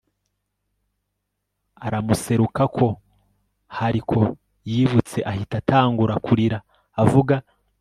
aramuserukako 1.85 2.87
haricot 3.77 4.29
yibutse 4.71 5.17
ahita 5.31 5.55
atangura 5.61 6.13
kurira 6.25 6.57
avuga 7.03 7.35